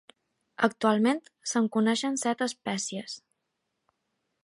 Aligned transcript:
Actualment 0.67 1.21
se"n 1.51 1.69
coneixen 1.77 2.19
set 2.25 2.43
espècies. 2.49 3.19